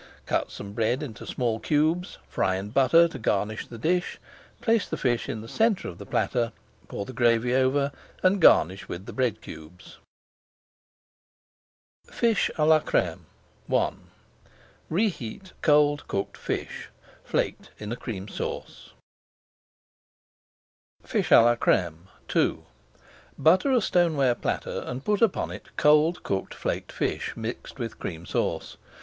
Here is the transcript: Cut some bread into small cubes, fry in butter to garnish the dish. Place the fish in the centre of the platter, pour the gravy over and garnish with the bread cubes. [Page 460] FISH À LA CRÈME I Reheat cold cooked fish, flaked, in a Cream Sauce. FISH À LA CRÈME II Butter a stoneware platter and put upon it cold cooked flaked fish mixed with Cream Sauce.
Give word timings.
Cut 0.25 0.49
some 0.49 0.73
bread 0.73 1.03
into 1.03 1.27
small 1.27 1.59
cubes, 1.59 2.17
fry 2.27 2.55
in 2.55 2.71
butter 2.71 3.07
to 3.07 3.19
garnish 3.19 3.67
the 3.67 3.77
dish. 3.77 4.17
Place 4.59 4.87
the 4.89 4.97
fish 4.97 5.29
in 5.29 5.41
the 5.41 5.47
centre 5.47 5.87
of 5.87 5.99
the 5.99 6.07
platter, 6.07 6.53
pour 6.87 7.05
the 7.05 7.13
gravy 7.13 7.53
over 7.53 7.91
and 8.23 8.41
garnish 8.41 8.89
with 8.89 9.05
the 9.05 9.13
bread 9.13 9.41
cubes. 9.41 9.99
[Page 12.07 12.49
460] 12.55 12.55
FISH 12.57 12.57
À 12.57 13.25
LA 13.69 13.79
CRÈME 13.79 13.93
I 13.93 13.93
Reheat 14.89 15.53
cold 15.61 16.07
cooked 16.07 16.35
fish, 16.35 16.89
flaked, 17.23 17.69
in 17.77 17.91
a 17.91 17.95
Cream 17.95 18.27
Sauce. 18.27 18.93
FISH 21.03 21.29
À 21.29 21.43
LA 21.45 21.55
CRÈME 21.57 21.97
II 22.35 22.63
Butter 23.37 23.71
a 23.71 23.79
stoneware 23.79 24.33
platter 24.33 24.81
and 24.83 25.05
put 25.05 25.21
upon 25.21 25.51
it 25.51 25.67
cold 25.77 26.23
cooked 26.23 26.55
flaked 26.55 26.91
fish 26.91 27.37
mixed 27.37 27.77
with 27.77 27.99
Cream 27.99 28.25
Sauce. 28.25 28.77